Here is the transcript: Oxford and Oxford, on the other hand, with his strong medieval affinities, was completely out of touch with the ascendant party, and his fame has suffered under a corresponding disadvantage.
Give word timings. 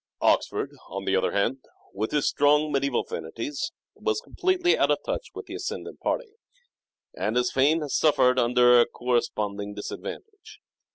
Oxford 0.19 0.71
and 0.71 0.79
Oxford, 0.79 0.95
on 0.95 1.05
the 1.05 1.15
other 1.15 1.31
hand, 1.31 1.57
with 1.93 2.09
his 2.09 2.27
strong 2.27 2.71
medieval 2.71 3.01
affinities, 3.01 3.71
was 3.93 4.19
completely 4.19 4.75
out 4.75 4.89
of 4.89 4.97
touch 5.05 5.27
with 5.35 5.45
the 5.45 5.53
ascendant 5.53 5.99
party, 5.99 6.31
and 7.13 7.35
his 7.35 7.51
fame 7.51 7.81
has 7.81 7.95
suffered 7.95 8.39
under 8.39 8.81
a 8.81 8.87
corresponding 8.87 9.75
disadvantage. 9.75 10.59